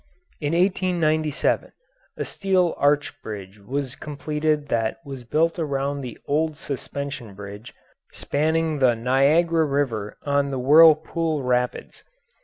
[0.39, 1.71] In 1897,
[2.17, 7.71] a steel arch bridge was completed that was built around the old suspension bridge
[8.11, 12.03] spanning the Niagara River over the Whirlpool Rapids.